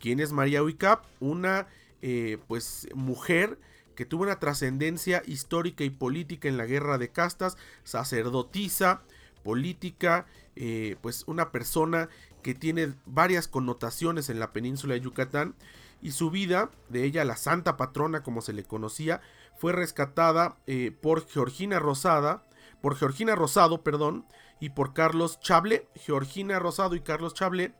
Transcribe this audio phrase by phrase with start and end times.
[0.00, 1.04] ¿Quién es María Huicap?
[1.20, 1.68] Una
[2.02, 3.58] eh, pues mujer
[3.94, 9.02] que tuvo una trascendencia histórica y política en la guerra de castas, sacerdotisa,
[9.44, 10.24] política,
[10.56, 12.08] eh, pues una persona
[12.42, 15.54] que tiene varias connotaciones en la península de Yucatán
[16.00, 19.20] y su vida, de ella la santa patrona como se le conocía,
[19.58, 22.46] fue rescatada eh, por Georgina Rosada,
[22.80, 24.24] por Georgina Rosado, perdón,
[24.60, 25.86] y por Carlos Chable.
[25.94, 27.74] Georgina Rosado y Carlos Chable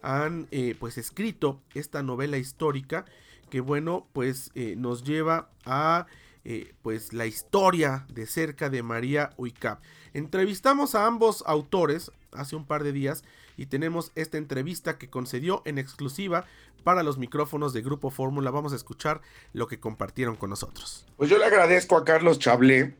[0.00, 0.48] han
[0.78, 3.04] pues escrito esta novela histórica
[3.50, 6.06] que bueno, pues eh, nos lleva a
[6.44, 9.80] eh, pues la historia de cerca de María Uicap.
[10.14, 13.24] Entrevistamos a ambos autores hace un par de días
[13.56, 16.44] y tenemos esta entrevista que concedió en exclusiva
[16.84, 18.52] para los micrófonos de Grupo Fórmula.
[18.52, 21.04] Vamos a escuchar lo que compartieron con nosotros.
[21.16, 22.94] Pues yo le agradezco a Carlos Chablé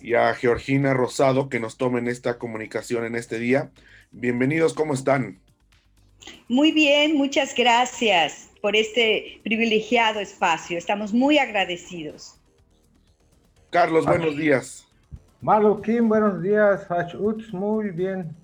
[0.00, 3.72] y a Georgina Rosado que nos tomen esta comunicación en este día.
[4.12, 5.41] Bienvenidos, ¿cómo están?
[6.48, 10.78] Muy bien, muchas gracias por este privilegiado espacio.
[10.78, 12.36] Estamos muy agradecidos.
[13.70, 14.86] Carlos, buenos días.
[15.84, 16.86] Kim, buenos días.
[17.52, 18.36] muy bien.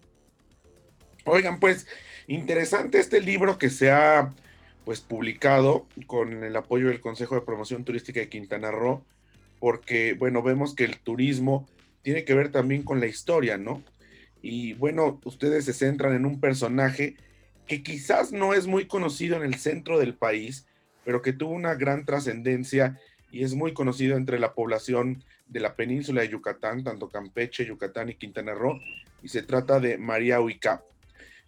[1.25, 1.87] Oigan, pues,
[2.27, 4.35] interesante este libro que se ha
[4.85, 9.05] pues publicado con el apoyo del Consejo de Promoción Turística de Quintana Roo,
[9.61, 11.69] porque, bueno, vemos que el turismo
[12.01, 13.83] tiene que ver también con la historia, ¿no?
[14.41, 17.17] Y bueno, ustedes se centran en un personaje
[17.69, 20.67] que quizás no es muy conocido en el centro del país,
[21.05, 22.99] pero que tuvo una gran trascendencia
[23.31, 28.09] y es muy conocido entre la población de la península de Yucatán, tanto Campeche, Yucatán
[28.09, 28.81] y Quintana Roo,
[29.23, 30.83] y se trata de María Huicap.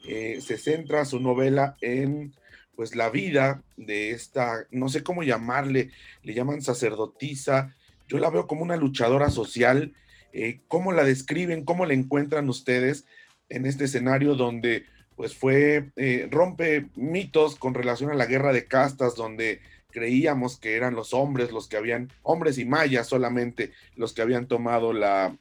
[0.09, 2.35] Eh, se centra su novela en
[2.75, 5.91] pues la vida de esta, no sé cómo llamarle,
[6.23, 7.75] le llaman sacerdotisa,
[8.09, 9.95] yo la veo como una luchadora social,
[10.33, 13.05] eh, ¿cómo la describen, cómo la encuentran ustedes
[13.51, 14.87] en este escenario donde
[15.21, 19.61] pues fue, eh, rompe mitos con relación a la guerra de castas, donde
[19.91, 24.47] creíamos que eran los hombres los que habían, hombres y mayas solamente los que habían
[24.47, 25.37] tomado la,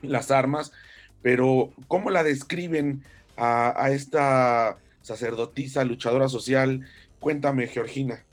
[0.00, 0.72] las armas,
[1.20, 3.02] pero ¿cómo la describen
[3.36, 6.88] a, a esta sacerdotisa, luchadora social?
[7.20, 8.24] Cuéntame, Georgina.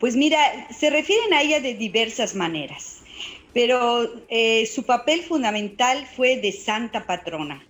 [0.00, 0.38] Pues mira,
[0.70, 3.02] se refieren a ella de diversas maneras,
[3.52, 7.62] pero eh, su papel fundamental fue de santa patrona.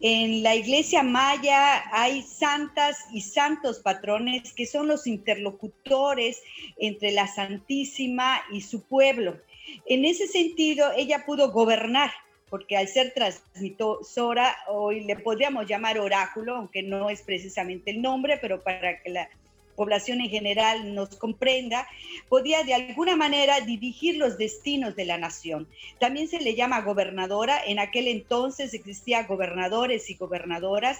[0.00, 6.42] En la iglesia maya hay santas y santos patrones que son los interlocutores
[6.76, 9.40] entre la Santísima y su pueblo.
[9.86, 12.10] En ese sentido, ella pudo gobernar,
[12.50, 18.38] porque al ser transmisora, hoy le podríamos llamar oráculo, aunque no es precisamente el nombre,
[18.40, 19.30] pero para que la
[19.76, 21.86] población en general nos comprenda,
[22.28, 25.68] podía de alguna manera dirigir los destinos de la nación.
[26.00, 30.98] También se le llama gobernadora, en aquel entonces existía gobernadores y gobernadoras.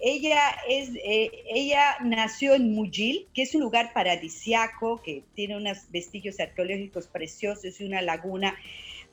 [0.00, 5.90] Ella, es, eh, ella nació en Mujil, que es un lugar paradisiaco, que tiene unos
[5.90, 8.56] vestigios arqueológicos preciosos y una laguna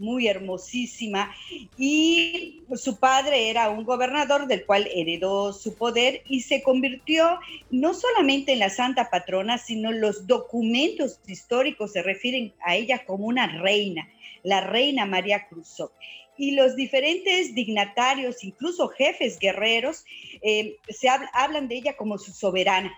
[0.02, 1.34] muy hermosísima,
[1.78, 7.40] y su padre era un gobernador del cual heredó su poder y se convirtió
[7.70, 13.26] no solamente en la santa patrona, sino los documentos históricos se refieren a ella como
[13.26, 14.10] una reina,
[14.44, 15.94] la reina María Cruzó
[16.38, 20.06] y los diferentes dignatarios, incluso jefes guerreros,
[20.42, 22.92] eh, se hablan de ella como su soberana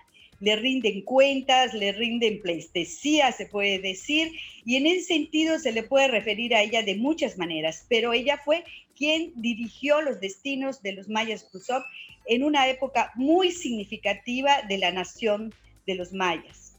[0.44, 4.30] le rinden cuentas, le rinden pleistesía, se puede decir,
[4.66, 8.38] y en ese sentido se le puede referir a ella de muchas maneras, pero ella
[8.44, 8.62] fue
[8.94, 11.82] quien dirigió los destinos de los mayas Khrushchev
[12.26, 15.54] en una época muy significativa de la nación
[15.86, 16.76] de los mayas.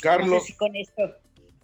[0.00, 0.52] Carlos.
[0.56, 1.14] con esto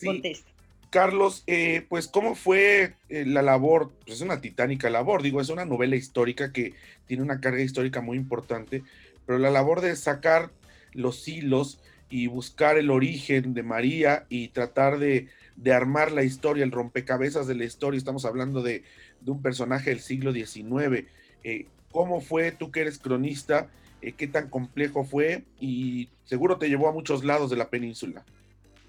[0.05, 0.49] contesto.
[0.91, 5.49] Carlos, eh, pues cómo fue eh, la labor, pues es una titánica labor, digo, es
[5.49, 6.75] una novela histórica que
[7.09, 8.85] tiene una carga histórica muy importante,
[9.27, 10.53] pero la labor de sacar
[10.95, 11.81] los hilos
[12.11, 15.29] y buscar el origen de María y tratar de,
[15.73, 17.99] armar la historia, el rompecabezas de la historia.
[17.99, 18.85] Estamos hablando de,
[19.27, 21.07] un personaje del siglo XIX.
[21.43, 23.69] Eh, ¿Cómo fue tú que eres cronista?
[24.03, 25.45] Eh, ¿Qué tan complejo fue?
[25.61, 28.25] Y seguro te llevó a muchos lados de la península.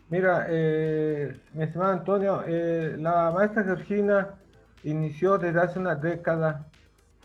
[0.09, 2.43] Mira, eh, mi estimado Antonio,
[2.97, 4.35] la maestra Georgina
[4.83, 6.67] inició desde hace una década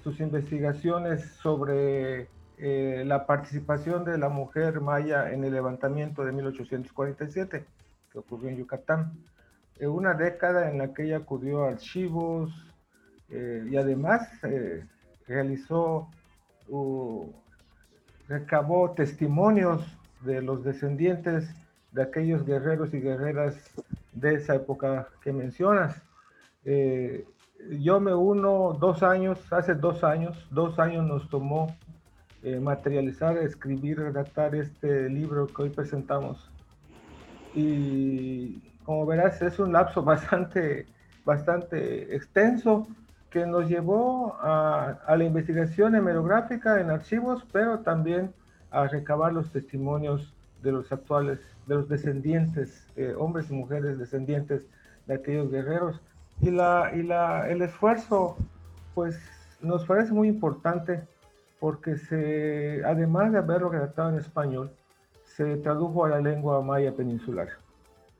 [0.03, 2.29] sus investigaciones sobre
[2.63, 7.65] eh, la participación de la mujer maya en el levantamiento de 1847
[8.13, 9.15] que ocurrió en Yucatán.
[9.79, 12.53] En una década en la que ella acudió a archivos
[13.31, 14.85] eh, y además eh,
[15.27, 16.11] realizó,
[18.29, 19.83] recabó testimonios
[20.21, 21.49] de los descendientes
[21.93, 23.57] de aquellos guerreros y guerreras
[24.13, 25.97] de esa época que mencionas.
[27.71, 31.75] yo me uno dos años, hace dos años, dos años nos tomó
[32.43, 36.51] eh, materializar, escribir, redactar este libro que hoy presentamos.
[37.55, 40.87] Y como verás, es un lapso bastante,
[41.25, 42.87] bastante extenso
[43.29, 48.33] que nos llevó a, la investigación hemerográfica en archivos, pero también
[48.71, 50.33] a recabar los testimonios
[50.63, 54.67] de los actuales, de los descendientes, eh, hombres y mujeres descendientes
[55.07, 56.01] de aquellos guerreros.
[56.41, 58.37] Y, la, y la, el esfuerzo,
[58.95, 59.21] pues,
[59.61, 61.03] nos parece muy importante
[61.61, 64.73] porque se, además de haberlo redactado en español,
[65.25, 67.49] se tradujo a la lengua maya peninsular.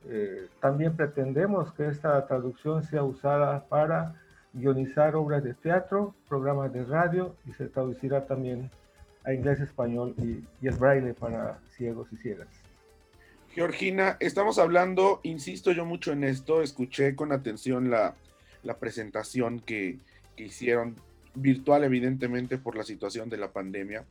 [0.07, 4.15] Eh, también pretendemos que esta traducción sea usada para
[4.53, 8.69] guionizar obras de teatro, programas de radio y se traducirá también
[9.23, 12.47] a inglés, español y, el braille para ciegos y ciegas.
[13.49, 18.15] Georgina, estamos hablando, insisto yo mucho en esto, escuché con atención la,
[18.63, 19.99] la presentación que,
[20.35, 20.95] que hicieron
[21.35, 24.05] virtual evidentemente por la situación de la pandemia,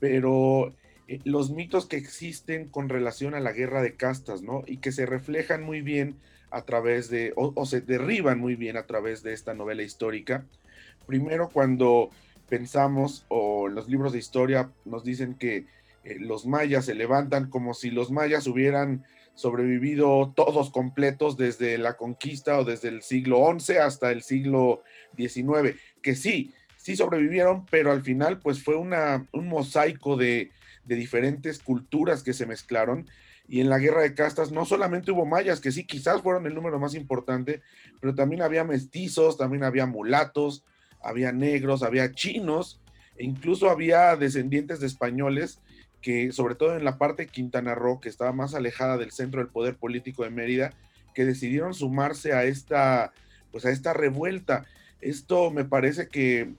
[0.00, 0.72] pero
[1.08, 4.62] eh, los mitos que existen con relación a la guerra de castas, ¿no?
[4.66, 6.16] Y que se reflejan muy bien
[6.50, 10.46] a través de, o, se derriban muy bien a través de esta novela histórica.
[11.06, 12.10] Primero cuando
[12.48, 15.66] pensamos, o los libros de historia nos dicen que
[16.04, 21.96] eh, los mayas se levantan como si los mayas hubieran sobrevivido todos completos desde la
[21.96, 24.82] conquista o desde el siglo XI hasta el siglo
[25.16, 30.52] XIX, que sí, sí sobrevivieron, pero al final pues fue una, un mosaico de,
[30.84, 33.08] de diferentes culturas que se mezclaron
[33.48, 36.54] y en la guerra de castas no solamente hubo mayas, que sí, quizás fueron el
[36.54, 37.62] número más importante,
[38.00, 40.62] pero también había mestizos, también había mulatos,
[41.02, 42.80] había negros, había chinos,
[43.16, 45.60] e incluso había descendientes de españoles
[46.00, 49.40] que sobre todo en la parte de Quintana Roo, que estaba más alejada del centro
[49.40, 50.74] del poder político de Mérida,
[51.14, 53.12] que decidieron sumarse a esta,
[53.50, 54.66] pues a esta revuelta.
[55.00, 56.52] Esto me parece que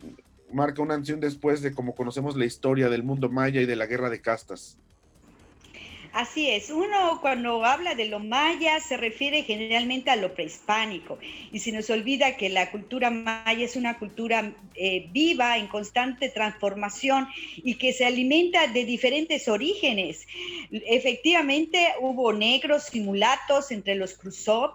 [0.51, 3.88] marca una ansión después de cómo conocemos la historia del mundo maya y de la
[3.88, 4.77] guerra de castas.
[6.16, 11.20] Así es, uno cuando habla de lo maya se refiere generalmente a lo prehispánico
[11.52, 16.30] y se nos olvida que la cultura maya es una cultura eh, viva, en constante
[16.30, 20.26] transformación y que se alimenta de diferentes orígenes.
[20.72, 24.70] Efectivamente hubo negros simulatos entre los Khrushchev.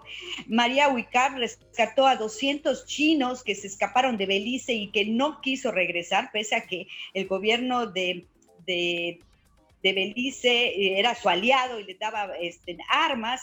[0.45, 5.71] María Huicar rescató a 200 chinos que se escaparon de Belice y que no quiso
[5.71, 8.27] regresar, pese a que el gobierno de
[9.83, 13.41] Belice eh, era su aliado y le daba este, armas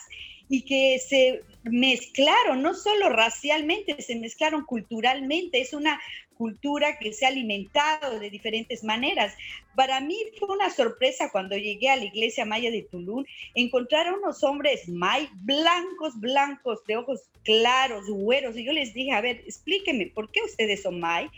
[0.49, 5.61] y que se mezclaron, no solo racialmente, se mezclaron culturalmente.
[5.61, 6.01] Es una
[6.39, 9.35] cultura que se ha alimentado de diferentes maneras.
[9.75, 14.15] Para mí fue una sorpresa cuando llegué a la iglesia maya de Tulum encontrar a
[14.15, 18.57] unos hombres may blancos, blancos, de ojos claros, güeros.
[18.57, 21.29] Y yo les dije, a ver, explíqueme, ¿por qué ustedes son may?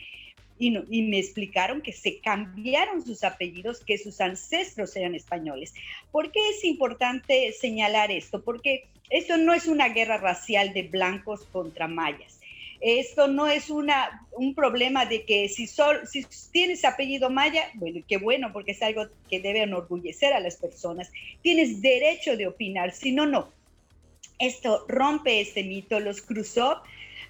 [0.60, 5.74] Y, y, me explicaron que se cambiaron sus apellidos, que sus ancestros eran españoles.
[6.12, 8.42] ¿Por qué es importante señalar esto?
[8.42, 12.40] Porque esto no es una guerra racial de blancos contra mayas.
[12.80, 18.00] Esto no es una, un problema de que si, sol, si tienes apellido maya, bueno,
[18.08, 21.12] qué bueno, porque es algo que debe enorgullecer a las personas.
[21.42, 23.52] Tienes derecho de opinar, si no, no.
[24.38, 26.80] Esto rompe este mito, los cruzó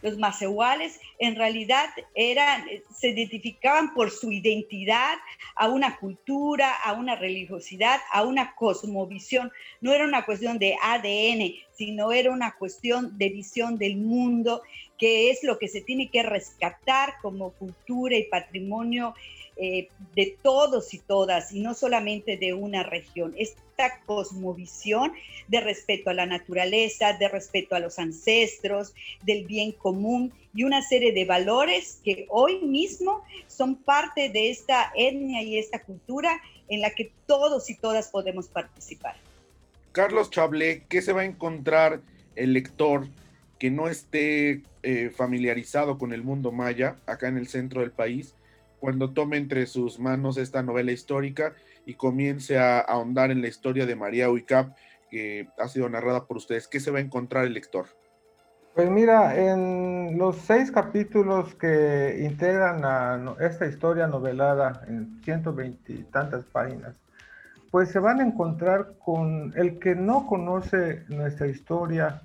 [0.03, 2.65] los macehuales en realidad eran,
[2.95, 5.17] se identificaban por su identidad
[5.57, 9.53] a una cultura, a una religiosidad, a una cosmovisión.
[9.81, 14.63] No era una cuestión de ADN, sino era una cuestión de visión del mundo,
[14.99, 19.15] que es lo que se tiene que rescatar como cultura y patrimonio
[19.57, 23.35] eh, de todos y todas, y no solamente de una región.
[23.37, 25.13] Esta cosmovisión
[25.49, 30.83] de respeto a la naturaleza, de respeto a los ancestros, del bien común y una
[30.83, 36.81] serie de valores que hoy mismo son parte de esta etnia y esta cultura en
[36.81, 39.17] la que todos y todas podemos participar.
[39.93, 42.01] Carlos Chablé, ¿qué se va a encontrar
[42.37, 43.09] el lector
[43.59, 48.35] que no esté eh, familiarizado con el mundo maya acá en el centro del país?
[48.81, 51.55] Cuando tome entre sus manos esta novela histórica
[51.87, 54.75] y comience a ahondar en la historia de María Huicap,
[55.11, 56.67] que ha sido narrada por ustedes.
[56.67, 57.87] ¿Qué se va a encontrar el lector?
[58.75, 66.03] Pues mira, en los seis capítulos que integran a esta historia novelada en 120 y
[66.05, 66.95] tantas páginas,
[67.71, 72.23] pues se van a encontrar con el que no conoce nuestra historia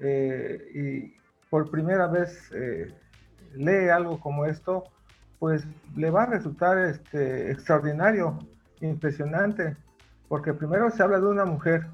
[0.00, 2.92] eh, y por primera vez eh,
[3.54, 4.84] lee algo como esto,
[5.42, 5.64] pues
[5.96, 8.38] le va a resultar este, extraordinario,
[8.80, 9.76] impresionante,
[10.28, 11.88] porque primero se habla de una mujer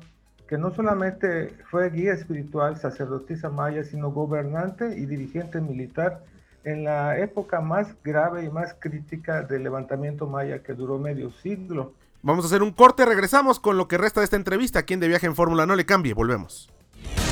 [0.47, 6.23] que no solamente fue guía espiritual, sacerdotisa maya, sino gobernante y dirigente militar
[6.64, 11.95] en la época más grave y más crítica del levantamiento maya que duró medio siglo.
[12.21, 14.83] Vamos a hacer un corte, regresamos con lo que resta de esta entrevista.
[14.83, 16.71] Quien de viaje en Fórmula no le cambie, volvemos.